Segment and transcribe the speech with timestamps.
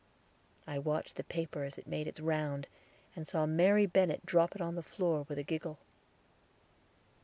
[0.65, 2.65] I watched the paper as it made its round,
[3.15, 5.77] and saw Mary Bennett drop it on the floor with a giggle.